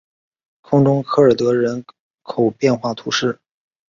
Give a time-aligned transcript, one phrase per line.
[0.63, 1.85] 空中科尔德人
[2.23, 3.39] 口变化图示